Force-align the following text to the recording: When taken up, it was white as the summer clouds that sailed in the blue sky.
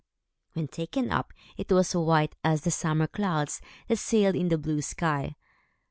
When 0.53 0.67
taken 0.67 1.11
up, 1.11 1.31
it 1.57 1.71
was 1.71 1.95
white 1.95 2.35
as 2.43 2.61
the 2.61 2.71
summer 2.71 3.05
clouds 3.05 3.61
that 3.87 3.97
sailed 3.97 4.33
in 4.35 4.49
the 4.49 4.57
blue 4.57 4.81
sky. 4.81 5.35